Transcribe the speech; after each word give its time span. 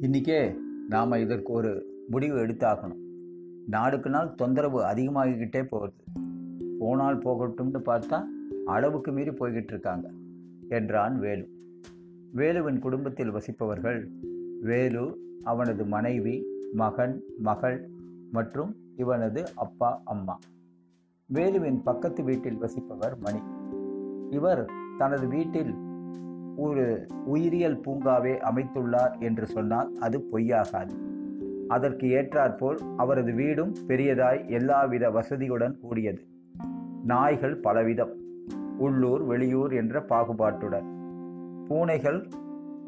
இன்றைக்கே 0.00 0.56
நாம் 0.88 1.12
இதற்கு 1.12 1.52
ஒரு 1.52 1.86
முடிவு 2.08 2.46
எடுத்தாகணும். 2.46 3.00
நாளுக்கு 3.66 4.10
நாள் 4.10 4.34
தொந்தரவு 4.34 4.82
அதிகமாகிக்கிட்டே 4.82 5.62
போகுது. 5.62 5.92
போனால் 6.78 7.18
போகட்டும்னு 7.18 7.80
பார்த்தா 7.84 8.24
அளவுக்கு 8.64 9.12
மீறி 9.12 9.30
போய்கிட்டு 9.30 9.72
இருக்காங்க 9.72 10.10
என்றான் 10.68 11.18
வேலு. 11.18 11.48
வேலுவின் 12.36 12.78
குடும்பத்தில் 12.78 13.34
வசிப்பவர்கள் 13.34 14.08
வேலு 14.60 15.18
அவனது 15.44 15.84
மனைவி 15.84 16.44
மகன் 16.72 17.22
மகள் 17.38 17.90
மற்றும் 18.30 18.76
இவனது 18.96 19.44
அப்பா 19.54 20.02
அம்மா. 20.04 20.38
வேலுவின் 21.32 21.82
பக்கத்து 21.84 22.24
வீட்டில் 22.24 22.58
வசிப்பவர் 22.58 23.18
மணி. 23.18 23.40
இவர் 24.30 24.70
தனது 24.98 25.28
வீட்டில் 25.28 25.74
ஒரு 26.56 27.06
உயிரியல் 27.24 27.80
பூங்காவே 27.80 28.38
அமைத்துள்ளார் 28.38 29.18
என்று 29.18 29.46
சொன்னால் 29.46 29.96
அது 30.00 30.28
பொய்யாகாது. 30.32 30.90
அதற்கு 31.68 32.06
ஏற்றாற்போல் 32.06 32.78
அவரது 32.96 33.32
வீடும் 33.32 33.74
பெரியதாய் 33.86 34.48
எல்லாவித 34.48 35.10
வசதியுடன் 35.10 35.78
கூடியது. 35.80 36.26
நாய்கள் 37.04 37.60
பலவிதம். 37.60 38.12
உள்ளூர் 38.78 39.22
வெளியூர் 39.22 39.72
என்ற 39.72 40.00
பாகுபாட்டுடன். 40.00 40.84
பூனைகள் 41.66 42.28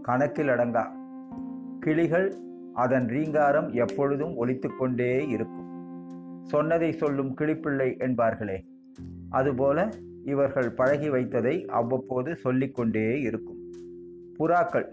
கணக்கில் 0.03 0.49
அடங்கா 0.49 0.87
கிளிகள் 1.81 2.35
அதன் 2.75 3.07
ரீங்காரம் 3.07 3.73
எப்பொழுதும் 3.73 4.37
ஒலித்துக்கொண்டே 4.37 5.29
இருக்கும். 5.29 5.71
சொன்னதை 6.43 6.93
சொல்லும் 6.93 7.35
கிளிப்பிள்ளை 7.41 7.97
என்பார்களே. 7.99 8.65
அதுபோல 9.31 9.89
இவர்கள் 10.25 10.71
பழகி 10.71 11.11
வைத்ததை 11.11 11.65
அவ்வப்போது 11.65 12.37
சொல்லிக்கொண்டே 12.37 13.21
இருக்கும். 13.21 13.52
புறாக்கள். 14.39 14.87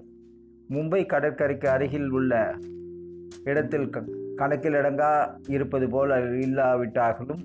மும்பை 0.70 1.06
கடற்கரைக்கு 1.06 1.70
அருகில் 1.70 2.10
உள்ள 2.10 2.34
இடத்தில் 3.44 3.90
கணக்கிலடங்கா 4.38 5.12
இருப்பது 5.48 5.90
போல் 5.90 6.40
இல்லாவிட்டாலும் 6.40 7.44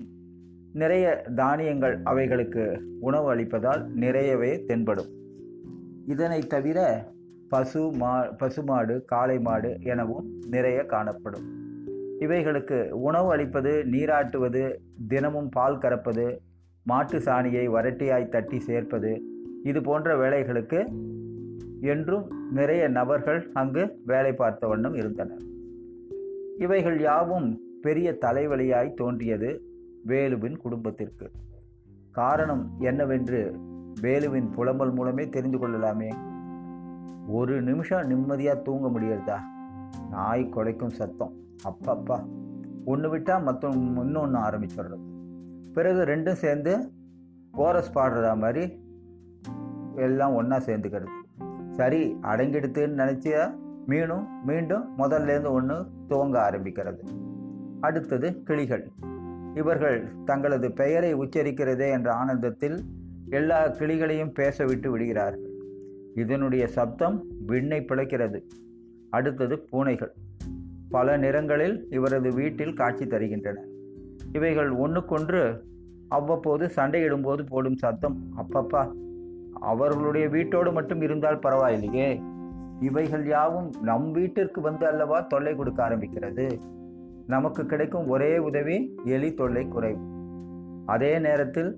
நிறைய 0.73 1.25
தானியங்கள் 1.35 1.99
அவைகளுக்கு 2.03 2.63
உணவு 2.99 3.27
அளிப்பதால் 3.35 3.83
நிறையவே 4.03 4.63
தென்படும். 4.65 5.11
இதனை 6.05 6.39
தவிர 6.47 6.79
பசு 7.49 7.91
மா 7.91 8.13
பசுமாடு 8.21 9.05
காளை 9.05 9.39
மாடு 9.39 9.77
எனவும் 9.81 10.27
நிறைய 10.49 10.85
காணப்படும். 10.85 11.45
இவைகளுக்கு 12.19 12.89
உணவு 12.89 13.29
அளிப்பது 13.31 13.71
நீராட்டுவது 13.91 14.63
தினமும் 15.07 15.49
பால் 15.49 15.77
கறப்பது 15.77 16.27
மாட்டு 16.83 17.19
சாணியை 17.19 17.69
வரட்டியாய் 17.69 18.29
தட்டி 18.29 18.59
சேர்ப்பது 18.59 19.11
இது 19.63 19.81
போன்ற 19.81 20.09
வேலைகளுக்கு 20.17 20.79
என்றும் 21.85 22.51
நிறைய 22.51 22.87
நபர்கள் 22.87 23.51
அங்கு 23.53 23.99
வேலை 24.05 24.33
பார்த்த 24.33 24.67
வண்ணம் 24.67 24.93
இருந்தனர். 24.93 25.41
இவைகள் 26.59 26.99
யாவும் 26.99 27.59
பெரிய 27.81 28.17
தலைவலியாய் 28.21 28.93
தோன்றியது 28.93 29.61
வேலுவின் 30.07 30.57
குடும்பத்திற்கு. 30.57 31.31
காரணம் 32.11 32.71
என்னவென்று 32.79 33.55
வேலுவின் 34.01 34.51
புலம்பல் 34.51 34.93
மூலமே 34.93 35.29
தெரிந்து 35.29 35.57
கொள்ளலாமே. 35.57 36.09
ஒரு 37.27 37.61
நிமிஷம் 37.61 38.07
நிம்மதியாக 38.07 38.59
தூங்க 38.59 38.99
முடியறதா? 38.99 39.37
நாய் 40.09 40.49
குலைக்கும் 40.55 40.89
சத்தம். 40.89 41.33
அப்பப்பா. 41.63 42.25
ஒன்று 42.85 43.09
விட்டால் 43.09 43.43
மற்ற 43.43 43.69
இன்னொன்று 43.69 44.39
ஆரம்பிச்சிடுறது. 44.39 44.99
பிறகு 45.73 45.99
ரெண்டும் 46.05 46.31
சேர்ந்து 46.31 46.91
கோரஸ் 47.51 47.97
பாடுறதா 47.97 48.37
மாதிரி 48.37 48.79
எல்லாம் 49.95 50.33
ஒன்றா 50.33 50.57
சேர்ந்துக்கிறது. 50.57 51.23
சரி 51.75 52.15
அடங்கிடுத்துன்னு 52.21 52.97
நினச்சியா? 52.97 53.55
மீனும் 53.87 54.25
மீண்டும் 54.45 54.97
முதல்லேருந்து 54.97 55.49
ஒன்று 55.49 55.75
துவங்க 56.09 56.37
ஆரம்பிக்கிறது. 56.37 56.99
அடுத்தது 57.81 58.43
கிளிகள். 58.43 58.89
இவர்கள் 59.53 60.07
தங்களது 60.25 60.71
பெயரை 60.71 61.15
உச்சரிக்கிறதே 61.15 61.91
என்ற 61.91 62.13
ஆனந்தத்தில் 62.13 62.79
எல்லா 63.29 63.67
கிளிகளையும் 63.67 64.33
பேச 64.33 64.65
விட்டு 64.65 64.91
விடுகிறார்கள். 64.91 65.51
இதனுடைய 66.15 66.67
சப்தம் 66.67 67.23
விண்ணை 67.47 67.79
பிழைக்கிறது. 67.79 68.41
அடுத்தது 69.09 69.59
பூனைகள். 69.59 70.13
பல 70.89 71.17
நிறங்களில் 71.17 71.85
இவரது 71.89 72.33
வீட்டில் 72.33 72.73
காட்சி 72.73 73.05
தருகின்றன. 73.05 73.57
இவைகள் 74.33 74.69
ஒன்றுக்கொன்று 74.69 75.63
அவ்வப்போது 76.07 76.71
சண்டையிடும்போது 76.75 77.45
போடும் 77.47 77.77
சத்தம். 77.77 78.21
அப்பப்பா 78.37 78.91
அவர்களுடைய 79.59 80.29
வீட்டோடு 80.29 80.71
மட்டும் 80.71 81.01
இருந்தால் 81.01 81.39
பரவாயில்லையே. 81.39 82.23
இவைகள் 82.79 83.25
யாவும் 83.25 83.73
நம் 83.81 84.11
வீட்டிற்கு 84.11 84.61
வந்து 84.61 84.87
அல்லவா 84.87 85.21
தொல்லை 85.21 85.55
கொடுக்க 85.55 85.89
ஆரம்பிக்கிறது. 85.89 86.59
நமக்கு 87.27 87.65
கிடைக்கும் 87.65 88.07
ஒரே 88.07 88.37
உதவி 88.37 88.95
எலி 89.03 89.33
தொல்லை 89.33 89.67
குறைவு. 89.67 89.99
அதே 90.85 91.19
நேரத்தில் 91.19 91.77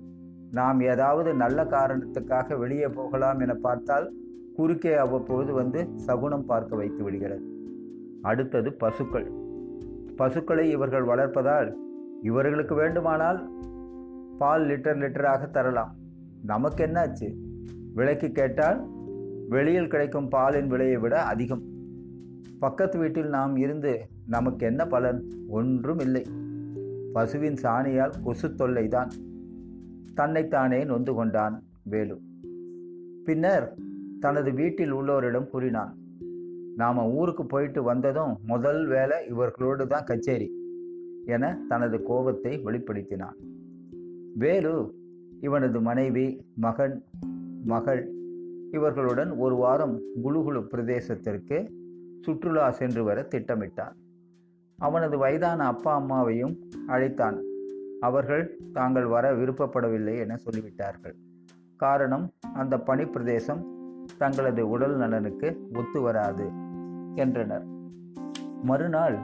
நாம் 0.52 0.82
ஏதாவது 0.82 1.34
நல்ல 1.34 1.64
காரணத்துக்காக 1.64 2.58
வெளியே 2.58 2.88
போகலாம் 2.88 3.40
என 3.40 3.54
பார்த்தால் 3.54 4.14
குறுக்கே 4.56 4.94
அவ்வப்போது 4.94 5.54
வந்து 5.54 5.90
சகுனம் 5.96 6.46
பார்க்க 6.46 6.76
வைத்து 6.76 7.04
விடுகிறது. 7.04 7.42
அடுத்தது 8.22 8.74
பசுக்கள். 8.74 9.32
பசுக்களை 10.16 10.70
இவர்கள் 10.70 11.04
வளர்ப்பதால் 11.04 11.78
இவர்களுக்கு 12.22 12.76
வேண்டுமானால் 12.76 13.50
பால் 14.38 14.66
லிட்டர் 14.66 14.98
லிட்டராக 14.98 15.50
தரலாம். 15.50 15.96
நமக்கு 16.46 16.86
என்னாச்சு? 16.86 17.34
விலைக்கு 17.98 18.32
கேட்டால் 18.32 18.80
வெளியில் 19.50 19.88
கிடைக்கும் 19.88 20.30
பாலின் 20.30 20.68
விலையை 20.68 20.98
விட 20.98 21.24
அதிகம். 21.24 21.64
பக்கத்து 22.60 23.00
வீட்டில் 23.00 23.30
நாம் 23.30 23.56
இருந்து 23.58 23.94
நமக்கு 24.28 24.66
என்ன 24.66 24.86
பலன்? 24.86 25.20
ஒன்றும் 25.48 26.00
இல்லை. 26.00 26.24
பசுவின் 27.14 27.58
சாணியால் 27.64 28.20
கொசு 28.24 28.48
தொல்லைதான். 28.48 29.10
தன்னைத்தானே 30.16 30.84
நொந்து 30.84 31.14
கொண்டான் 31.14 31.64
வேலு. 31.84 32.20
பின்னர் 33.26 33.76
தனது 34.20 34.52
வீட்டில் 34.52 34.94
உள்ளோரிடம் 34.94 35.50
கூறினான் 35.50 35.98
நாம் 36.76 37.12
ஊருக்கு 37.14 37.46
போயிட்டு 37.46 37.84
வந்ததும் 37.84 38.38
முதல் 38.46 38.88
வேலை 38.88 39.18
இவர்களோடு 39.28 39.88
தான் 39.88 40.04
கச்சேரி 40.04 40.50
என 41.26 41.58
தனது 41.68 42.04
கோபத்தை 42.04 42.62
வெளிப்படுத்தினான். 42.66 43.38
வேலு 44.34 44.76
இவனது 45.42 45.82
மனைவி 45.82 46.26
மகன் 46.56 47.04
மகள். 47.68 48.02
இவர்களுடன் 48.72 49.32
ஒரு 49.38 49.56
வாரம் 49.56 50.02
குலுகுலு 50.24 50.62
பிரதேசத்திற்கு 50.72 51.58
சுற்றுலா 52.22 52.72
சென்று 52.72 53.04
வர 53.04 53.28
திட்டமிட்டான். 53.32 53.96
அவனது 54.78 55.18
வயதான 55.18 55.66
அப்பா 55.66 55.92
அம்மாவையும் 56.00 56.56
அழைத்தான். 56.88 57.38
அவர்கள் 58.00 58.58
தாங்கள் 58.74 59.06
வர 59.06 59.36
விருப்பப்படவில்லை 59.36 60.20
என 60.20 60.38
சொல்லிவிட்டார்கள். 60.46 61.16
காரணம் 61.76 62.32
அந்த 62.54 62.78
பனிப்பிரதேசம் 62.78 63.62
தங்களது 64.18 64.70
உடல் 64.70 64.96
நலனுக்கு 64.98 65.70
ஒத்து 65.74 66.02
வராது 66.02 66.46
என்றனர். 67.16 67.66
மறுநாள் 68.64 69.18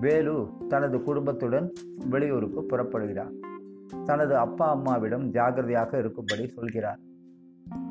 வேலு 0.00 0.36
தனது 0.68 1.02
குடும்பத்துடன் 1.02 1.72
வெளியூருக்கு 2.10 2.60
புறப்படுகிறான். 2.60 3.32
தனது 4.04 4.36
அப்பா 4.36 4.70
அம்மாவிடம் 4.70 5.32
ஜாகிரதையாக 5.32 5.98
இருக்கும்படி 5.98 6.46
சொல்கிறான். 6.46 6.98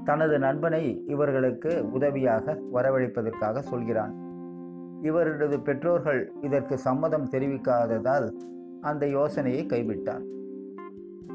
தனது 0.06 0.39
நண்பனை 0.39 1.03
இவர்களுக்கு 1.07 1.91
உதவியாக 1.91 2.57
வரவழைப்பதற்காக 2.73 3.59
சொல்கிறான். 3.59 4.13
இவரது 5.01 5.59
பெற்றோர்கள் 5.59 6.31
இதற்கு 6.41 6.78
சம்மதம் 6.78 7.29
தெரிவிக்காததால் 7.29 8.31
அந்த 8.81 9.07
யோசனையை 9.07 9.66
கைவிட்டான் 9.66 10.29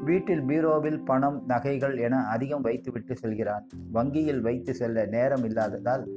வீட்டில் 0.03 0.41
பீரோவில் 0.41 0.99
பணம் 1.05 1.43
நகைகள் 1.47 1.97
என 1.97 2.17
அதிகம் 2.17 2.61
வைத்துவிட்டு 2.61 3.15
செல்கிறான். 3.15 3.67
வங்கியில் 3.91 4.41
வைத்து 4.41 4.73
செல்ல 4.73 5.05
நேரம் 5.05 5.43
இல்லாததால் 5.43 6.07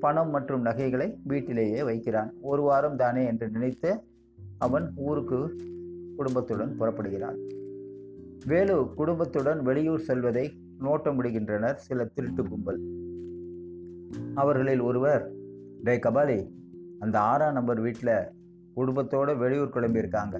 பணம் 0.00 0.30
மற்றும் 0.30 0.60
நகைகளை 0.60 1.18
வீட்டிலேயே 1.22 1.82
வைக்கிறான். 1.82 2.34
ஒரு 2.40 2.62
வாரம் 2.62 2.96
தானே 2.96 3.26
என்று 3.26 3.48
நினைத்து 3.48 4.02
அவன் 4.58 4.92
ஊருக்கு 4.96 5.56
குடும்பத்துடன் 6.16 6.76
புறப்படுகிறான். 6.80 7.38
வேலு 8.46 8.92
குடும்பத்துடன் 8.96 9.62
வெளியூர் 9.62 9.98
செல்வதை 9.98 10.46
நோட்டமிடுகின்றனர் 10.84 11.74
சில 11.74 12.04
திருட்டு 12.04 12.42
கும்பல். 12.48 12.80
அவர்களில் 14.34 14.80
ஒருவர் 14.80 15.24
டே 15.82 15.96
கபாலி 15.96 16.38
அந்த 16.98 17.20
ஆறாம் 17.20 17.52
நம்பர் 17.52 17.80
வீட்டில் 17.80 18.16
குடும்பத்தோடு 18.74 19.36
வெளியூர் 19.36 19.74
கிளம்பியிருக்காங்க. 19.74 20.36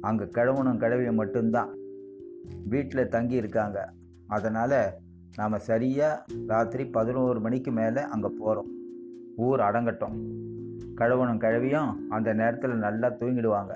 அங்கே 0.00 0.24
கிழவனும் 0.24 0.80
கிழவியும் 0.82 1.20
மட்டும்தான். 1.22 1.70
வீட்டில் 2.68 3.08
தங்கி 3.08 3.34
இருக்காங்க 3.34 3.78
அதனால் 4.26 4.78
நாம் 5.36 5.58
சரியாக 5.58 6.24
ராத்திரி 6.46 6.84
பதினோரு 6.86 7.40
மணிக்கு 7.40 7.72
மேலே 7.72 8.00
அங்கே 8.00 8.28
போகிறோம் 8.38 8.70
ஊர் 9.36 9.60
அடங்கட்டும். 9.60 10.16
கழுவனும் 10.94 11.38
கழுவியும் 11.38 11.90
அந்த 12.08 12.34
நேரத்தில் 12.34 12.82
நல்லா 12.86 13.08
தூங்கிடுவாங்க. 13.08 13.72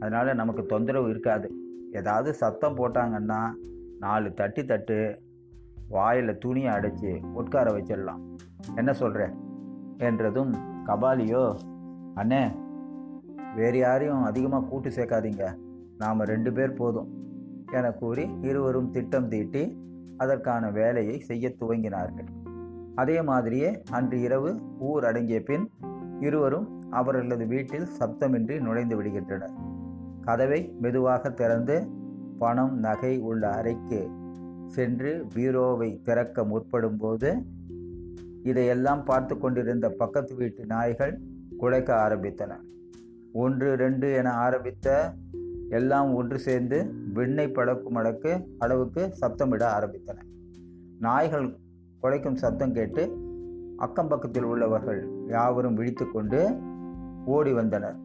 அதனால் 0.00 0.34
நமக்கு 0.34 0.66
தொந்தரவு 0.66 1.08
இருக்காது. 1.08 1.50
ஏதாவது 1.92 2.34
சத்தம் 2.34 2.76
போட்டாங்கன்னா 2.76 3.40
நாலு 4.00 4.34
தட்டி 4.34 4.64
தட்டு 4.64 5.18
வாயில் 5.88 6.38
துணியை 6.38 6.74
அடைச்சி 6.74 7.22
உட்கார 7.32 7.70
வச்சிடலாம். 7.70 8.20
என்ன 8.74 8.92
சொல்கிற 8.92 9.32
என்றதும் 9.98 10.54
கபாலியோ 10.86 11.54
அண்ணே 12.16 12.54
வேறு 13.56 13.78
யாரையும் 13.78 14.22
அதிகமாக 14.22 14.66
கூட்டு 14.66 14.88
சேர்க்காதீங்க. 14.88 15.56
நாம் 15.98 16.20
ரெண்டு 16.20 16.52
பேர் 16.52 16.72
போதும். 16.72 17.08
என 17.72 17.90
கூறி 17.90 18.36
இருவரும் 18.40 18.90
திட்டம் 18.90 19.28
தீட்டி 19.28 19.78
அதற்கான 20.16 20.70
வேலையை 20.70 21.20
செய்ய 21.20 21.54
துவங்கினார்கள். 21.60 22.28
அதே 22.94 23.22
மாதிரியே 23.22 23.82
அன்று 23.90 24.20
இரவு 24.20 24.60
ஊர் 24.78 25.04
அடங்கிய 25.04 25.42
பின் 25.42 25.70
இருவரும் 26.20 26.82
அவர்களது 26.90 27.46
வீட்டில் 27.46 27.88
சப்தமின்றி 27.98 28.60
நுழைந்து 28.60 29.02
விடுகின்றனர். 29.02 29.54
கதவை 30.20 30.74
மெதுவாக 30.80 31.30
திறந்து 31.30 31.97
பணம் 32.38 32.78
நகை 32.78 33.18
உள்ள 33.18 33.50
அறைக்கு 33.50 34.08
சென்று 34.66 35.26
பீரோவை 35.34 36.02
திறக்க 36.02 36.44
முற்படும் 36.44 36.96
போது 36.96 37.36
இதையெல்லாம் 38.42 39.04
பார்த்து 39.04 39.38
கொண்டிருந்த 39.38 39.90
பக்கத்து 39.90 40.34
வீட்டு 40.34 40.66
நாய்கள் 40.66 41.18
குலைக்க 41.56 41.94
ஆரம்பித்தன. 41.94 42.52
ஒன்று 43.32 43.74
ரெண்டு 43.74 44.12
என 44.12 44.32
ஆரம்பித்த 44.32 45.14
எல்லாம் 45.68 46.14
ஒன்று 46.14 46.38
சேர்ந்து 46.38 46.94
விண்ணை 47.14 47.46
பழக்கும் 47.48 47.94
அளவுக்கு 47.94 48.54
அளவுக்கு 48.58 49.14
சப்தமிட 49.20 49.64
ஆரம்பித்தன. 49.78 50.18
நாய்கள் 50.98 51.56
குலைக்கும் 52.02 52.34
சத்தம் 52.34 52.72
கேட்டு 52.72 53.02
அக்கம் 53.76 54.08
பக்கத்தில் 54.08 54.42
உள்ளவர்கள் 54.42 55.08
யாவரும் 55.26 55.74
விழித்து 55.74 56.10
கொண்டு 56.10 56.56
ஓடி 57.24 57.52
வந்தனர். 57.52 57.98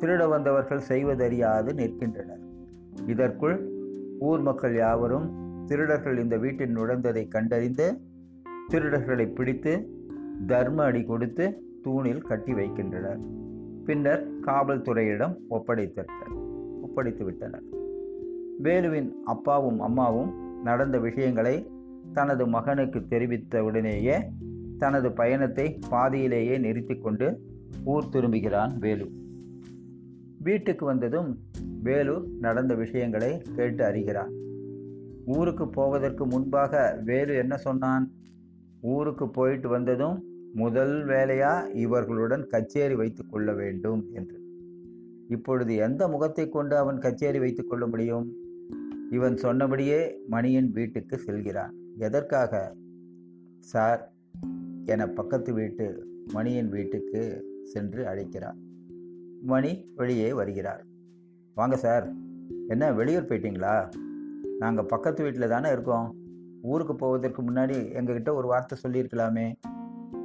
திருட 0.00 0.28
வந்தவர்கள் 0.28 0.80
செய்வதறியாது 0.80 1.72
நிற்கின்றனர். 1.74 2.46
இதற்குள் 3.06 3.68
ஊர் 4.18 4.40
மக்கள் 4.40 4.74
யாவரும் 4.74 5.32
திருடர்கள் 5.66 6.18
இந்த 6.18 6.36
வீட்டில் 6.36 6.76
நுழைந்ததை 6.76 7.28
கண்டறிந்து 7.28 8.00
திருடர்களை 8.72 9.34
பிடித்து 9.34 9.88
தர்ம 10.46 10.84
அடி 10.84 11.04
கொடுத்து 11.04 11.62
தூணில் 11.82 12.22
கட்டி 12.22 12.54
வைக்கின்றனர். 12.54 13.18
பின்னர் 13.84 14.30
காவல்துறையிடம் 14.40 15.36
ஒப்படைத்தனர். 15.50 16.32
ஒப்படைத்து 16.82 17.24
விட்டனர். 17.24 17.62
வேலுவின் 18.62 19.12
அப்பாவும் 19.24 19.80
அம்மாவும் 19.80 20.62
நடந்த 20.62 20.98
விஷயங்களை 20.98 21.70
தனது 22.12 22.46
மகனுக்கு 22.46 23.06
தெரிவித்த 23.06 23.64
உடனேயே 23.64 24.18
தனது 24.78 25.12
பயணத்தை 25.12 25.78
பாதியிலேயே 25.88 26.58
நிறுத்தி 26.58 26.96
கொண்டு 26.96 27.40
ஊர் 27.84 28.08
திரும்புகிறான் 28.08 28.78
வேலு. 28.78 29.10
வீட்டுக்கு 30.38 30.86
வந்ததும் 30.86 31.38
வேலு 31.82 32.28
நடந்த 32.40 32.74
விஷயங்களை 32.74 33.42
கேட்டு 33.56 33.84
அறிகிறான் 33.84 34.36
ஊருக்கு 35.26 35.68
போவதற்கு 35.68 36.26
முன்பாக 36.26 37.00
வேலு 37.04 37.34
என்ன 37.34 37.56
சொன்னான்? 37.56 38.12
ஊருக்கு 38.80 39.28
போயிட்டு 39.28 39.68
வந்ததும் 39.68 40.24
முதல் 40.54 41.06
வேலையா 41.06 41.74
இவர்களுடன் 41.74 42.46
கச்சேரி 42.46 42.94
வைத்துக் 42.94 43.30
கொள்ள 43.30 43.52
வேண்டும் 43.52 44.06
என்று. 44.12 44.40
இப்பொழுது 45.28 45.74
எந்த 45.74 46.08
முகத்தை 46.08 46.48
கொண்டு 46.48 46.76
அவன் 46.76 46.98
கச்சேரி 46.98 47.38
வைத்துக் 47.38 47.68
கொள்ள 47.68 47.86
முடியும்? 47.86 48.32
இவன் 49.10 49.36
சொன்னபடியே 49.36 50.18
மணியின் 50.26 50.70
வீட்டுக்கு 50.70 51.18
செல்கிறான். 51.18 51.74
எதற்காக? 51.98 52.76
சார் 53.58 54.12
என 54.84 55.06
பக்கத்து 55.06 55.52
வீட்டு 55.52 56.06
மணியின் 56.32 56.68
வீட்டுக்கு 56.68 57.44
சென்று 57.64 58.06
அழைக்கிறார் 58.06 58.56
மணி 59.42 59.92
வெளியே 59.96 60.32
வருகிறார். 60.32 60.86
வாங்க 61.58 61.76
சார். 61.76 62.04
என்ன 62.68 62.92
வெளியூர் 62.92 63.28
போயிட்டீங்களா? 63.28 63.72
நாங்கள் 64.58 64.86
பக்கத்து 64.86 65.22
வீட்டில் 65.22 65.48
தானே 65.48 65.68
இருக்கோம். 65.72 66.08
ஊருக்கு 66.62 66.94
போவதற்கு 66.94 67.40
முன்னாடி 67.42 67.76
எங்ககிட்ட 67.98 68.30
ஒரு 68.34 68.46
வார்த்தை 68.48 68.74
சொல்லியிருக்கலாமே. 68.82 69.46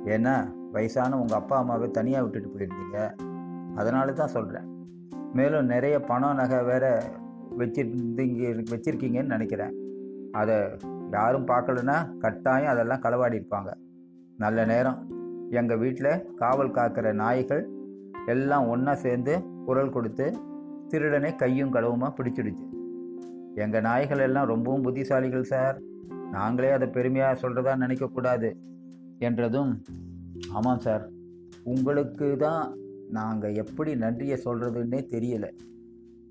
ஏன்னா 0.06 0.34
வயசான 0.72 1.20
உங்கள் 1.20 1.40
அப்பா 1.40 1.56
அம்மாவை 1.58 1.92
தனியாக 1.92 2.26
விட்டுட்டு 2.26 2.52
போயிருந்தீங்க 2.54 3.00
அதனால 3.76 4.12
தான் 4.12 4.34
சொல்கிறேன் 4.36 4.68
மேலும் 5.34 5.66
நிறைய 5.66 5.96
பணம் 6.00 6.36
நகை 6.36 6.62
வேற 6.72 6.86
வச்சிருந்தீங்க 7.60 8.54
வச்சுருக்கீங்கன்னு 8.74 9.36
நினைக்கிறேன். 9.36 9.74
அதை 10.32 10.56
யாரும் 11.12 11.48
பார்க்கலன்னா 11.48 11.98
கட்டாயம் 12.20 12.74
அதெல்லாம் 12.76 13.04
களவாடி 13.08 13.40
இருப்பாங்க. 13.42 13.72
நல்ல 14.38 14.66
நேரம். 14.66 15.00
எங்கள் 15.50 15.78
வீட்டில் 15.78 16.36
காவல் 16.36 16.76
காக்கிற 16.80 17.14
நாய்கள் 17.26 17.64
எல்லாம் 18.26 18.68
ஒன்றா 18.68 18.96
சேர்ந்து 18.96 19.36
குரல் 19.66 19.96
கொடுத்து 19.98 20.28
திருடனை 20.94 21.36
கையும் 21.36 21.74
களவுமாக 21.74 22.12
பிடிச்சிடுச்சு. 22.18 22.66
எங்கள் 23.56 23.86
நாய்கள் 23.88 24.20
எல்லாம் 24.20 24.46
ரொம்பவும் 24.46 24.86
புத்திசாலிகள் 24.86 25.52
சார். 25.54 25.78
நாங்களே 26.32 26.70
அதை 26.72 26.88
பெருமையாக 26.88 27.40
சொல்கிறதா 27.42 27.74
நினைக்கக்கூடாது 27.84 28.50
என்றதும் 29.20 29.72
ஆமாம் 30.52 30.80
சார். 30.80 31.04
உங்களுக்கு 31.64 32.38
தான் 32.38 32.64
நாங்கள் 33.10 33.54
எப்படி 33.54 33.92
நன்றியை 33.96 34.38
சொல்கிறதுன்னே 34.46 35.00
தெரியல. 35.14 35.46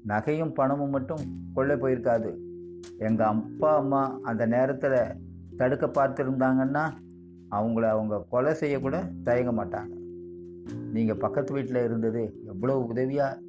நகையும் 0.07 0.53
பணமும் 0.53 0.91
மட்டும் 0.91 1.23
கொள்ளை 1.55 1.77
போயிருக்காது. 1.77 2.31
எங்கள் 2.99 3.27
அப்பா 3.27 3.71
அம்மா 3.77 4.03
அந்த 4.23 4.47
நேரத்தில் 4.47 4.99
தடுக்க 5.57 5.87
பார்த்துருந்தாங்கன்னா 5.99 6.85
அவங்கள 7.49 7.85
அவங்க 7.89 8.25
கொலை 8.29 8.53
செய்யக்கூட 8.55 8.99
தயங்க 9.25 9.53
மாட்டாங்க. 9.53 9.93
நீங்கள் 10.93 11.21
பக்கத்து 11.25 11.53
வீட்டில் 11.53 11.85
இருந்தது 11.85 12.23
எவ்வளோ 12.53 12.77
உதவியாக 12.79 13.41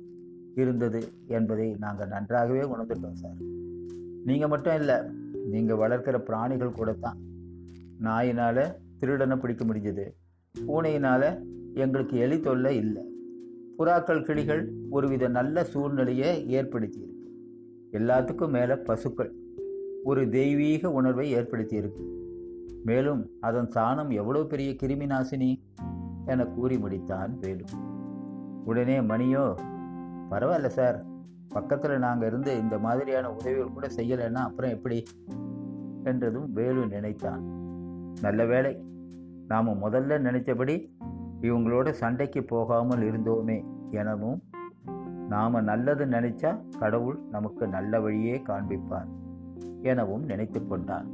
இருந்தது 0.56 1.14
என்பதை 1.28 1.76
நாங்கள் 1.80 2.08
நன்றாகவே 2.08 2.62
உணர்ந்துட்டோம் 2.62 3.20
சார். 3.22 3.40
நீங்கள் 4.24 4.50
மட்டும் 4.50 4.76
இல்லை 4.76 4.96
நீங்கள் 5.46 5.78
வளர்க்குற 5.78 6.18
பிராணிகள் 6.18 6.72
கூட 6.72 6.94
தான் 6.94 7.18
நாயினால் 8.00 8.76
திருடனை 9.00 9.38
பிடிக்க 9.38 9.66
முடிஞ்சது. 9.66 10.06
பூனையினால் 10.68 11.44
எங்களுக்கு 11.74 12.18
எலி 12.18 12.40
தொல்லை 12.40 12.76
இல்லை. 12.76 13.04
புறாக்கள் 13.78 14.24
கிளிகள் 14.24 14.72
ஒருவித 14.90 15.28
நல்ல 15.28 15.64
சூழ்நிலையை 15.64 16.46
ஏற்படுத்தியிருக்கு. 16.56 17.28
எல்லாத்துக்கும் 17.92 18.50
மேலே 18.50 18.76
பசுக்கள் 18.76 19.32
ஒரு 20.04 20.30
தெய்வீக 20.30 20.92
உணர்வை 20.92 21.36
ஏற்படுத்தியிருக்கு. 21.36 22.04
மேலும் 22.84 23.32
அதன் 23.40 23.70
சாணம் 23.76 24.10
எவ்வளோ 24.10 24.44
பெரிய 24.44 24.72
கிருமி 24.72 25.08
நாசினி 25.08 25.62
என 26.26 26.46
கூறி 26.46 26.76
முடித்தான் 26.76 27.32
வேலு 27.40 27.64
உடனே 28.66 29.00
மணியோ 29.00 29.56
பரவாயில்ல 30.34 30.68
சார். 30.68 31.04
பக்கத்தில் 31.50 31.98
நாங்கள் 31.98 32.28
இருந்து 32.28 32.58
இந்த 32.58 32.80
மாதிரியான 32.80 33.32
உதவிகள் 33.34 33.74
கூட 33.74 33.88
செய்யலைன்னா 33.88 34.34
அப்புறம் 34.34 34.72
எப்படி? 34.72 35.04
என்றதும் 36.04 36.54
வேலு 36.54 36.88
நினைத்தான். 36.88 37.42
நல்ல 38.22 38.46
வேலை 38.46 38.84
நாம் 39.48 39.84
முதல்ல 39.84 40.22
நினைச்சபடி 40.22 40.90
இவங்களோட 41.42 41.90
சண்டைக்கு 41.90 42.44
போகாமல் 42.44 43.00
இருந்தோமே 43.00 43.64
எனவும் 43.90 44.42
நாம் 45.30 45.64
நல்லது 45.64 46.06
நினைச்சா 46.06 46.78
கடவுள் 46.80 47.20
நமக்கு 47.32 47.68
நல்ல 47.68 48.00
வழியே 48.00 48.42
காண்பிப்பார் 48.48 49.08
எனவும் 49.82 50.24
நினைத்து 50.24 50.68
கொண்டான். 50.68 51.08